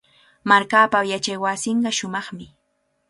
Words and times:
Markaapa 0.51 0.99
yachaywasinqa 1.11 1.89
shumaqmi. 1.97 2.45